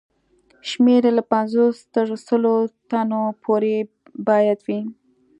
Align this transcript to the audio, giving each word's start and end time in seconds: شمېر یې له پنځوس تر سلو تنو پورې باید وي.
شمېر 0.69 1.01
یې 1.07 1.11
له 1.17 1.23
پنځوس 1.31 1.77
تر 1.93 2.07
سلو 2.27 2.55
تنو 2.89 3.23
پورې 3.43 3.75
باید 4.27 4.59
وي. 4.67 4.79